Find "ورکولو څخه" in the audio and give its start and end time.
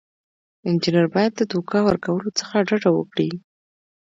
1.87-2.55